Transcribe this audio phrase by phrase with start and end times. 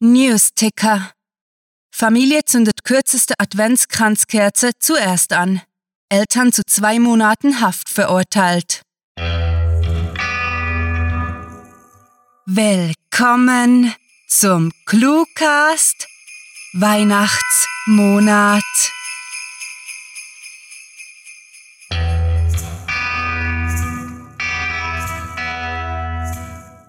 [0.00, 1.12] Newsticker.
[1.90, 5.62] Familie zündet kürzeste Adventskranzkerze zuerst an.
[6.10, 8.82] Eltern zu zwei Monaten Haft verurteilt.
[12.44, 13.94] Willkommen
[14.28, 16.06] zum Cluecast
[16.74, 18.62] Weihnachtsmonat.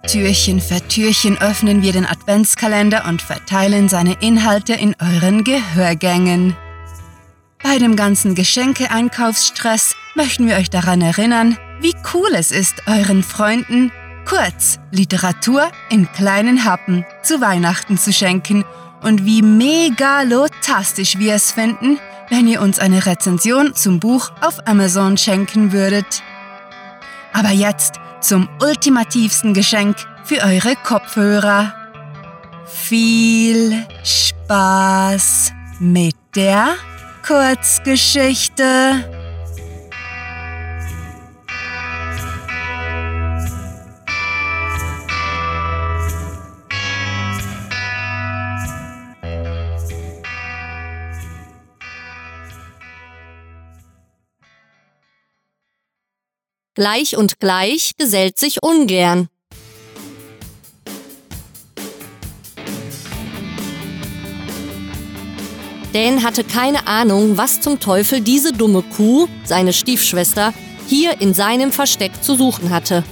[0.08, 6.56] Türchen für Türchen öffnen wir den Adventskalender und verteilen seine Inhalte in euren Gehörgängen.
[7.61, 13.92] Bei dem ganzen Geschenke-Einkaufsstress möchten wir euch daran erinnern, wie cool es ist, euren Freunden
[14.25, 18.64] kurz Literatur in kleinen Happen zu Weihnachten zu schenken
[19.01, 25.18] und wie megalotastisch wir es finden, wenn ihr uns eine Rezension zum Buch auf Amazon
[25.18, 26.24] schenken würdet.
[27.37, 31.71] Aber jetzt zum ultimativsten Geschenk für eure Kopfhörer.
[32.66, 36.69] Viel Spaß mit der
[37.25, 39.17] Kurzgeschichte.
[56.78, 59.30] Gleich und gleich gesellt sich ungern.
[65.94, 70.53] Dan hatte keine Ahnung, was zum Teufel diese dumme Kuh, seine Stiefschwester,
[70.88, 73.03] hier in seinem Versteck zu suchen hatte.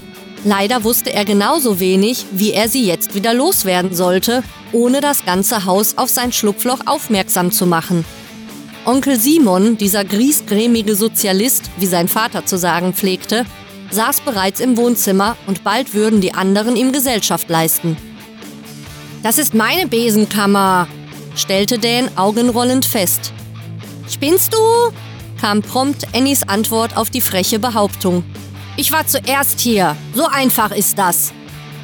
[0.43, 5.65] Leider wusste er genauso wenig, wie er sie jetzt wieder loswerden sollte, ohne das ganze
[5.65, 8.05] Haus auf sein Schlupfloch aufmerksam zu machen.
[8.85, 13.43] Onkel Simon, dieser griesgrämige Sozialist, wie sein Vater zu sagen pflegte,
[13.89, 17.97] saß bereits im Wohnzimmer und bald würden die anderen ihm Gesellschaft leisten.
[19.23, 20.87] Das ist meine Besenkammer,
[21.35, 23.33] stellte Dan augenrollend fest.
[24.07, 24.57] Spinnst du?
[25.41, 28.23] kam prompt Annies Antwort auf die freche Behauptung.
[28.77, 29.95] Ich war zuerst hier.
[30.13, 31.33] So einfach ist das.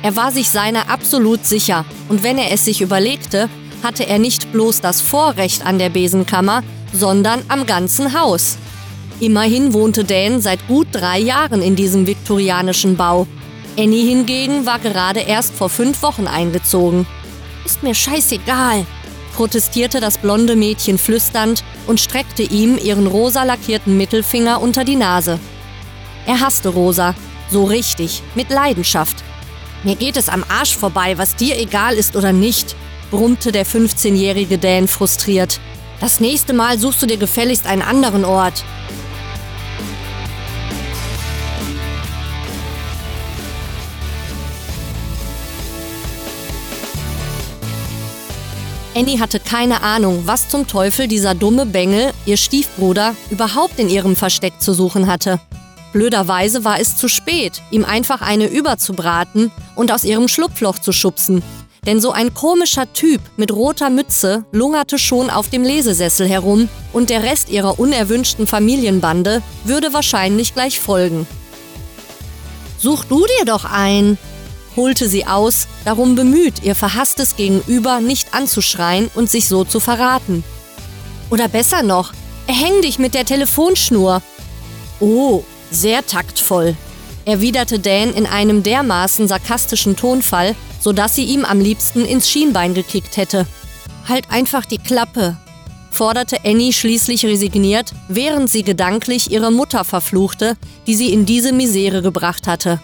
[0.04, 3.50] Er war sich seiner absolut sicher, und wenn er es sich überlegte,
[3.84, 6.64] hatte er nicht bloß das Vorrecht an der Besenkammer,
[6.94, 8.58] sondern am ganzen Haus.
[9.20, 13.28] Immerhin wohnte Dan seit gut drei Jahren in diesem viktorianischen Bau.
[13.78, 17.06] Annie hingegen war gerade erst vor fünf Wochen eingezogen.
[17.66, 18.86] Ist mir scheißegal,
[19.36, 25.40] protestierte das blonde Mädchen flüsternd und streckte ihm ihren rosa lackierten Mittelfinger unter die Nase.
[26.26, 27.16] Er hasste Rosa,
[27.50, 29.24] so richtig, mit Leidenschaft.
[29.84, 32.76] Mir geht es am Arsch vorbei, was dir egal ist oder nicht,
[33.10, 35.60] brummte der 15-jährige Dan frustriert.
[36.02, 38.66] Das nächste Mal suchst du dir gefälligst einen anderen Ort.
[48.96, 54.16] Annie hatte keine Ahnung, was zum Teufel dieser dumme Bengel, ihr Stiefbruder, überhaupt in ihrem
[54.16, 55.40] Versteck zu suchen hatte.
[55.94, 61.44] Blöderweise war es zu spät, ihm einfach eine überzubraten und aus ihrem Schlupfloch zu schubsen,
[61.86, 67.10] denn so ein komischer Typ mit roter Mütze lungerte schon auf dem Lesesessel herum und
[67.10, 71.26] der Rest ihrer unerwünschten Familienbande würde wahrscheinlich gleich folgen.
[72.78, 74.18] Such du dir doch ein,
[74.76, 80.44] holte sie aus, darum bemüht, ihr verhasstes Gegenüber nicht anzuschreien und sich so zu verraten.
[81.30, 82.14] Oder besser noch,
[82.48, 84.22] erhäng dich mit der Telefonschnur.
[85.00, 86.76] Oh, sehr taktvoll,
[87.26, 93.18] erwiderte Dan in einem dermaßen sarkastischen Tonfall, sodass sie ihm am liebsten ins Schienbein gekickt
[93.18, 93.46] hätte.
[94.08, 95.38] Halt einfach die Klappe,
[95.92, 102.02] forderte Annie schließlich resigniert, während sie gedanklich ihre Mutter verfluchte, die sie in diese Misere
[102.02, 102.80] gebracht hatte.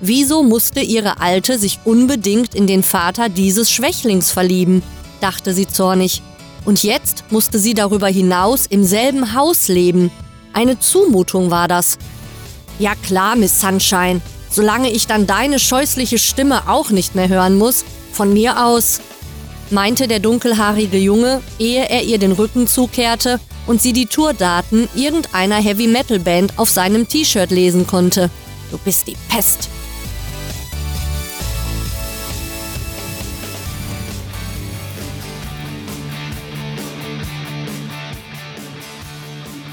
[0.00, 4.82] Wieso musste ihre Alte sich unbedingt in den Vater dieses Schwächlings verlieben?
[5.20, 6.22] dachte sie zornig.
[6.64, 10.10] Und jetzt musste sie darüber hinaus im selben Haus leben.
[10.52, 11.98] Eine Zumutung war das.
[12.80, 14.22] Ja klar, Miss Sunshine.
[14.50, 19.02] Solange ich dann deine scheußliche Stimme auch nicht mehr hören muss, von mir aus,
[19.68, 25.56] meinte der dunkelhaarige Junge, ehe er ihr den Rücken zukehrte und sie die Tourdaten irgendeiner
[25.56, 28.30] Heavy-Metal-Band auf seinem T-Shirt lesen konnte.
[28.70, 29.68] Du bist die Pest.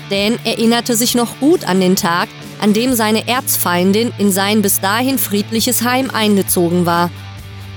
[0.09, 2.27] Dan erinnerte sich noch gut an den Tag,
[2.59, 7.09] an dem seine Erzfeindin in sein bis dahin friedliches Heim eingezogen war.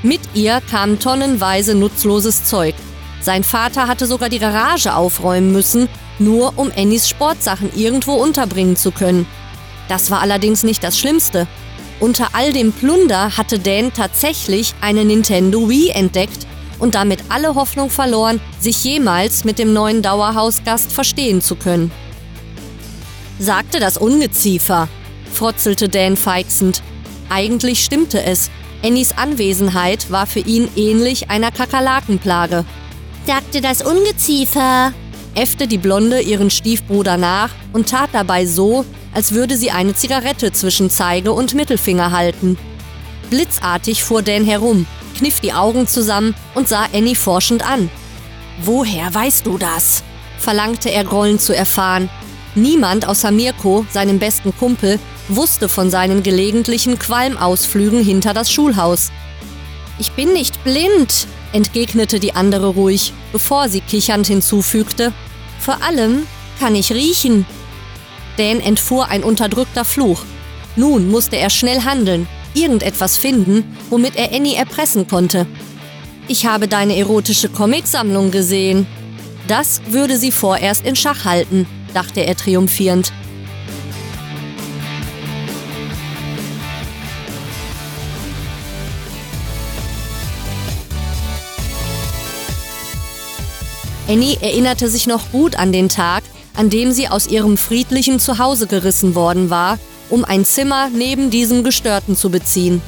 [0.02, 2.74] Mit ihr kam tonnenweise nutzloses Zeug.
[3.20, 5.88] Sein Vater hatte sogar die Garage aufräumen müssen,
[6.18, 9.26] nur um Annies Sportsachen irgendwo unterbringen zu können.
[9.88, 11.46] Das war allerdings nicht das Schlimmste.
[11.98, 16.46] Unter all dem Plunder hatte Dan tatsächlich eine Nintendo Wii entdeckt
[16.78, 21.92] und damit alle Hoffnung verloren, sich jemals mit dem neuen Dauerhausgast verstehen zu können.
[23.40, 24.86] Sagte das Ungeziefer,
[25.32, 26.82] frotzelte Dan feixend.
[27.30, 28.50] Eigentlich stimmte es.
[28.84, 32.66] Annies Anwesenheit war für ihn ähnlich einer Kakerlakenplage.
[33.26, 34.92] Sagte das Ungeziefer,
[35.34, 38.84] äffte die Blonde ihren Stiefbruder nach und tat dabei so,
[39.14, 42.58] als würde sie eine Zigarette zwischen Zeige und Mittelfinger halten.
[43.30, 44.84] Blitzartig fuhr Dan herum,
[45.16, 47.88] kniff die Augen zusammen und sah Annie forschend an.
[48.62, 50.04] Woher weißt du das?
[50.38, 52.10] verlangte er grollend zu erfahren.
[52.54, 54.98] Niemand außer Mirko, seinem besten Kumpel,
[55.28, 59.10] wusste von seinen gelegentlichen Qualmausflügen hinter das Schulhaus.
[59.98, 65.12] Ich bin nicht blind, entgegnete die andere ruhig, bevor sie kichernd hinzufügte.
[65.60, 66.26] Vor allem
[66.58, 67.46] kann ich riechen.
[68.36, 70.22] Dan entfuhr ein unterdrückter Fluch.
[70.74, 75.46] Nun musste er schnell handeln, irgendetwas finden, womit er Annie erpressen konnte.
[76.26, 78.86] Ich habe deine erotische Comicsammlung gesehen.
[79.48, 83.12] Das würde sie vorerst in Schach halten, dachte er triumphierend.
[94.08, 96.24] Annie erinnerte sich noch gut an den Tag,
[96.56, 99.78] an dem sie aus ihrem friedlichen Zuhause gerissen worden war,
[100.08, 102.82] um ein Zimmer neben diesem Gestörten zu beziehen.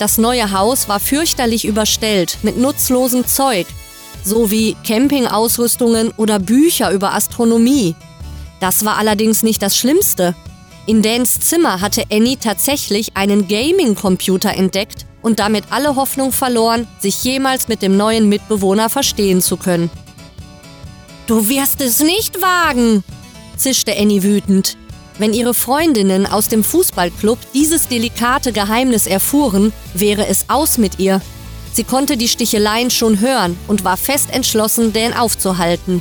[0.00, 3.68] Das neue Haus war fürchterlich überstellt mit nutzlosem Zeug,
[4.24, 7.94] sowie Campingausrüstungen oder Bücher über Astronomie.
[8.62, 10.36] Das war allerdings nicht das Schlimmste.
[10.86, 17.24] In Dans Zimmer hatte Annie tatsächlich einen Gaming-Computer entdeckt und damit alle Hoffnung verloren, sich
[17.24, 19.90] jemals mit dem neuen Mitbewohner verstehen zu können.
[21.26, 23.02] Du wirst es nicht wagen,
[23.56, 24.76] zischte Annie wütend.
[25.18, 31.20] Wenn ihre Freundinnen aus dem Fußballclub dieses delikate Geheimnis erfuhren, wäre es aus mit ihr.
[31.72, 36.00] Sie konnte die Sticheleien schon hören und war fest entschlossen, Dan aufzuhalten.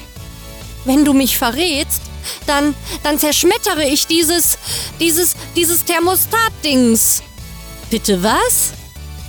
[0.85, 2.10] Wenn du mich verrätst,
[2.47, 4.57] dann, dann zerschmettere ich dieses,
[4.99, 7.23] dieses, dieses Thermostatdings.
[7.89, 8.73] Bitte was?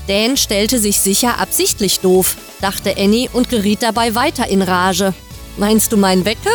[0.08, 5.14] Dan stellte sich sicher absichtlich doof, dachte Annie und geriet dabei weiter in Rage.
[5.56, 6.50] Meinst du meinen Wecker?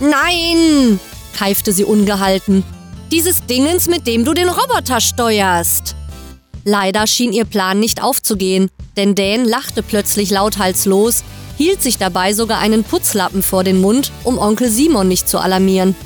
[0.00, 1.00] Nein,
[1.36, 2.64] keifte sie ungehalten.
[3.10, 5.94] Dieses Dingens, mit dem du den Roboter steuerst.
[6.64, 11.24] Leider schien ihr Plan nicht aufzugehen, denn Dan lachte plötzlich lauthals los,
[11.58, 15.96] hielt sich dabei sogar einen Putzlappen vor den Mund, um Onkel Simon nicht zu alarmieren.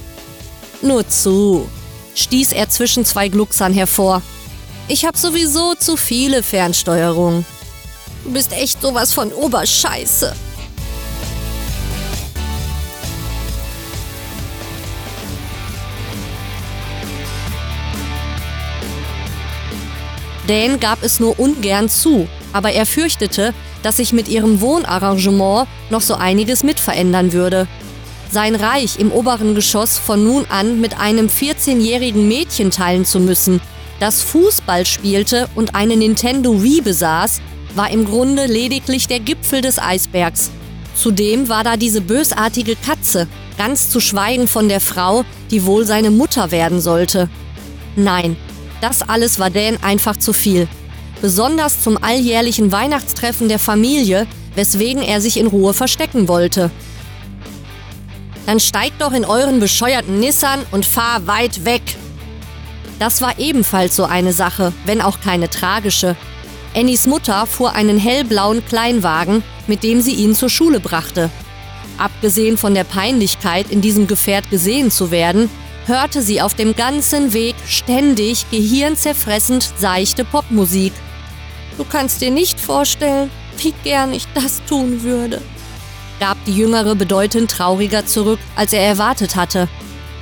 [0.81, 1.69] Nur zu,
[2.15, 4.23] stieß er zwischen zwei Glucksern hervor.
[4.89, 7.45] Ich hab sowieso zu viele Fernsteuerungen.
[8.25, 10.35] Du bist echt sowas von Oberscheiße.
[20.47, 26.01] Dan gab es nur ungern zu, aber er fürchtete, dass sich mit ihrem Wohnarrangement noch
[26.01, 27.67] so einiges mitverändern würde.
[28.31, 33.61] Sein Reich im oberen Geschoss von nun an mit einem 14-jährigen Mädchen teilen zu müssen,
[34.03, 37.41] das Fußball spielte und eine Nintendo Wii besaß,
[37.77, 40.51] war im Grunde lediglich der Gipfel des Eisbergs.
[40.97, 46.11] Zudem war da diese bösartige Katze, ganz zu schweigen von der Frau, die wohl seine
[46.11, 47.31] Mutter werden sollte.
[47.95, 48.37] Nein,
[48.81, 50.67] das alles war Dan einfach zu viel.
[51.23, 54.27] Besonders zum alljährlichen Weihnachtstreffen der Familie,
[54.57, 56.73] weswegen er sich in Ruhe verstecken wollte.
[58.45, 61.83] Dann steigt doch in euren bescheuerten Nissan und fahr weit weg.
[62.99, 66.17] Das war ebenfalls so eine Sache, wenn auch keine tragische.
[66.75, 71.31] Annies Mutter fuhr einen hellblauen Kleinwagen, mit dem sie ihn zur Schule brachte.
[71.99, 75.49] Abgesehen von der Peinlichkeit, in diesem Gefährt gesehen zu werden,
[75.87, 80.93] hörte sie auf dem ganzen Weg ständig gehirnzerfressend seichte Popmusik.
[81.79, 85.41] Du kannst dir nicht vorstellen, wie gern ich das tun würde,
[86.21, 89.69] gab die Jüngere bedeutend trauriger zurück, als er erwartet hatte.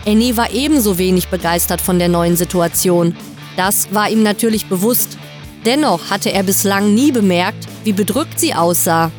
[0.06, 3.14] Annie war ebenso wenig begeistert von der neuen Situation.
[3.56, 5.18] Das war ihm natürlich bewusst.
[5.66, 9.10] Dennoch hatte er bislang nie bemerkt, wie bedrückt sie aussah.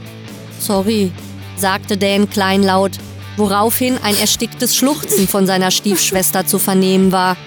[0.59, 1.11] Sorry,
[1.55, 2.93] sagte Dan kleinlaut,
[3.37, 7.37] woraufhin ein ersticktes Schluchzen von seiner Stiefschwester zu vernehmen war.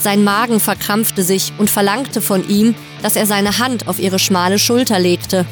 [0.00, 4.58] Sein Magen verkrampfte sich und verlangte von ihm, dass er seine Hand auf ihre schmale
[4.58, 5.44] Schulter legte.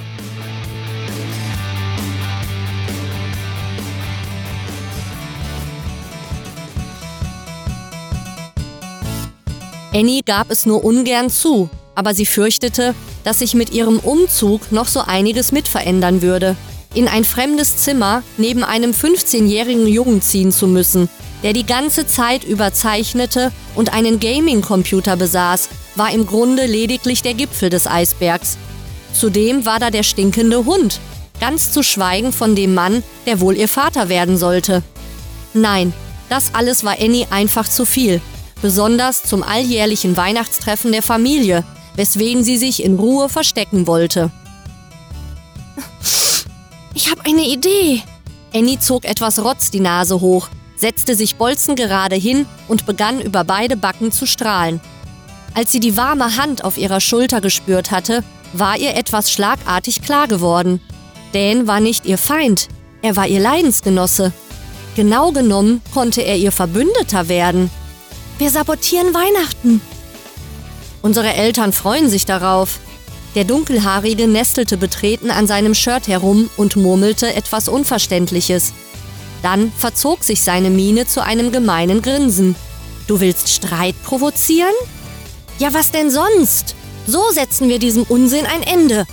[9.93, 14.89] Annie gab es nur ungern zu, aber sie fürchtete, dass sich mit ihrem Umzug noch
[14.89, 16.57] so einiges mitverändern würde
[16.95, 21.11] in ein fremdes Zimmer neben einem 15-jährigen Jungen ziehen zu müssen,
[21.43, 27.71] der die ganze Zeit überzeichnete und einen Gaming-Computer besaß, war im Grunde lediglich der Gipfel
[27.71, 28.57] des Eisbergs.
[29.13, 31.01] Zudem war da der stinkende Hund.
[31.41, 34.83] Ganz zu schweigen von dem Mann, der wohl ihr Vater werden sollte.
[35.55, 35.93] Nein,
[36.29, 38.21] das alles war Annie einfach zu viel.
[38.63, 41.65] Besonders zum alljährlichen Weihnachtstreffen der Familie,
[41.97, 44.31] weswegen sie sich in Ruhe verstecken wollte.
[46.95, 48.03] Ich habe eine Idee.
[48.55, 50.49] Annie zog etwas Rotz die Nase hoch,
[50.83, 54.81] setzte sich bolzengerade hin und begann über beide Backen zu strahlen.
[55.55, 60.27] Als sie die warme Hand auf ihrer Schulter gespürt hatte, war ihr etwas schlagartig klar
[60.27, 60.81] geworden.
[61.35, 62.67] Dan war nicht ihr Feind,
[63.01, 64.33] er war ihr Leidensgenosse.
[64.97, 67.71] Genau genommen konnte er ihr Verbündeter werden.
[68.39, 69.81] Wir sabotieren Weihnachten.
[71.01, 72.81] Unsere Eltern freuen sich darauf.
[73.37, 78.73] Der Dunkelhaarige nestelte betreten an seinem Shirt herum und murmelte etwas Unverständliches.
[79.43, 82.55] Dann verzog sich seine Miene zu einem gemeinen Grinsen.
[83.07, 84.73] Du willst Streit provozieren?
[85.59, 86.75] Ja, was denn sonst?
[87.07, 89.07] So setzen wir diesem Unsinn ein Ende.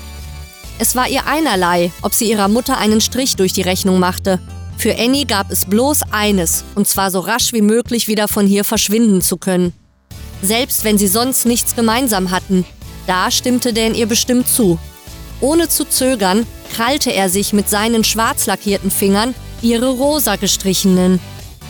[0.78, 4.40] Es war ihr einerlei, ob sie ihrer Mutter einen Strich durch die Rechnung machte.
[4.78, 8.64] Für Annie gab es bloß eines, und zwar so rasch wie möglich wieder von hier
[8.64, 9.74] verschwinden zu können.
[10.42, 12.64] Selbst wenn sie sonst nichts gemeinsam hatten,
[13.06, 14.80] da stimmte Dan ihr bestimmt zu.
[15.42, 21.20] Ohne zu zögern, krallte er sich mit seinen schwarz lackierten Fingern ihre rosa gestrichenen,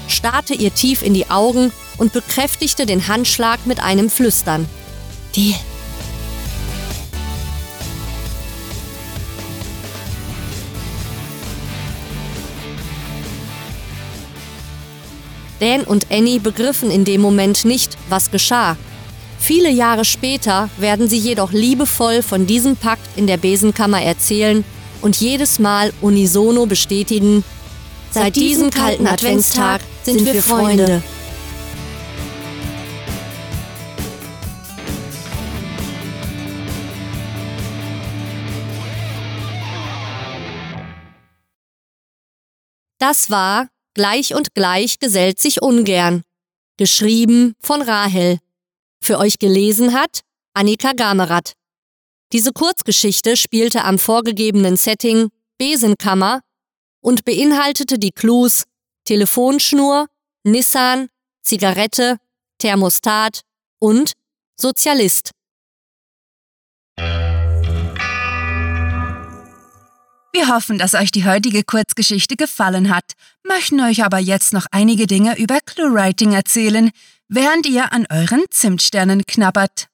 [0.08, 4.66] starrte ihr tief in die Augen und bekräftigte den Handschlag mit einem Flüstern.
[5.36, 5.56] Deal.
[15.60, 18.78] Dan und Annie begriffen in dem Moment nicht, was geschah.
[19.40, 24.64] Viele Jahre später werden sie jedoch liebevoll von diesem Pakt in der Besenkammer erzählen
[25.02, 27.44] und jedes Mal unisono bestätigen,
[28.12, 31.02] seit diesem kalten Adventstag sind wir Freunde.
[42.98, 43.68] Das war
[44.00, 46.24] Gleich und gleich gesellt sich ungern.
[46.78, 48.40] Geschrieben von Rahel.
[49.04, 50.22] Für euch gelesen hat
[50.54, 51.52] Annika Gamerath.
[52.32, 56.40] Diese Kurzgeschichte spielte am vorgegebenen Setting Besenkammer
[57.02, 58.66] und beinhaltete die Clues
[59.06, 60.08] Telefonschnur,
[60.44, 61.10] Nissan,
[61.42, 62.18] Zigarette,
[62.60, 63.42] Thermostat
[63.80, 64.14] und
[64.56, 65.32] Sozialist.
[70.32, 73.14] Wir hoffen, dass euch die heutige Kurzgeschichte gefallen hat,
[73.44, 76.92] möchten euch aber jetzt noch einige Dinge über ClueWriting erzählen,
[77.28, 79.88] während ihr an euren Zimtsternen knabbert.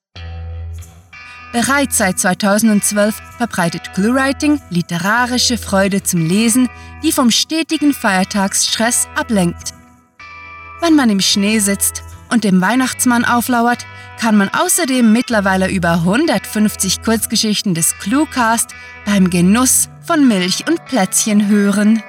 [1.56, 6.68] Bereits seit 2012 verbreitet ClueWriting literarische Freude zum Lesen,
[7.02, 9.74] die vom stetigen Feiertagsstress ablenkt.
[10.82, 13.86] Wenn man im Schnee sitzt und dem Weihnachtsmann auflauert,
[14.20, 18.72] kann man außerdem mittlerweile über 150 Kurzgeschichten des Cluecast
[19.06, 22.04] beim Genuss von Milch und Plätzchen hören.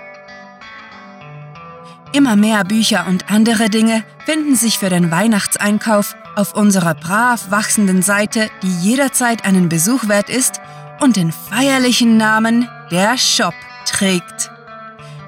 [2.12, 8.02] Immer mehr Bücher und andere Dinge finden sich für den Weihnachtseinkauf auf unserer brav wachsenden
[8.02, 10.60] Seite, die jederzeit einen Besuch wert ist
[11.00, 13.54] und den feierlichen Namen Der Shop
[13.86, 14.50] trägt.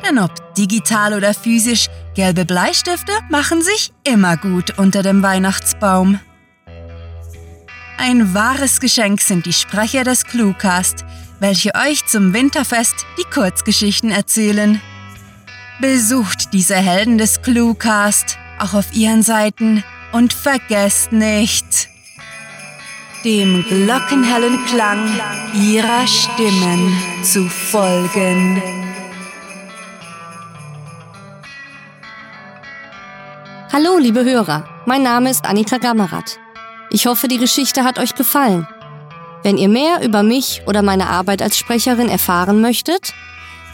[0.07, 6.21] Denn ob digital oder physisch, gelbe Bleistifte machen sich immer gut unter dem Weihnachtsbaum.
[7.97, 11.05] Ein wahres Geschenk sind die Sprecher des Cluecast,
[11.41, 14.81] welche euch zum Winterfest die Kurzgeschichten erzählen.
[15.81, 21.89] Besucht diese Helden des Cluecast auch auf ihren Seiten und vergesst nicht,
[23.25, 25.09] dem glockenhellen Klang
[25.55, 28.63] ihrer Stimmen zu folgen.
[33.73, 36.39] Hallo, liebe Hörer, mein Name ist Annika Gammerath.
[36.91, 38.67] Ich hoffe, die Geschichte hat euch gefallen.
[39.43, 43.13] Wenn ihr mehr über mich oder meine Arbeit als Sprecherin erfahren möchtet,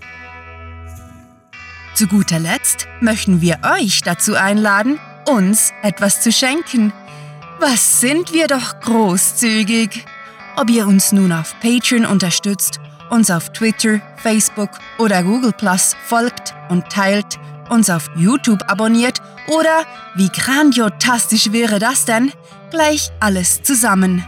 [1.95, 4.99] Zu guter Letzt möchten wir euch dazu einladen,
[5.29, 6.91] uns etwas zu schenken.
[7.59, 10.05] Was sind wir doch großzügig!
[10.55, 16.53] Ob ihr uns nun auf Patreon unterstützt, uns auf Twitter, Facebook oder Google Plus folgt
[16.69, 19.83] und teilt, uns auf YouTube abonniert oder,
[20.15, 22.31] wie grandiotastisch wäre das denn,
[22.69, 24.23] gleich alles zusammen.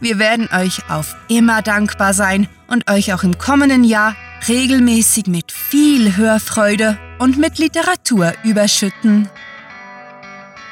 [0.00, 4.14] Wir werden euch auf immer dankbar sein und euch auch im kommenden Jahr
[4.46, 9.28] regelmäßig mit viel Hörfreude und mit Literatur überschütten.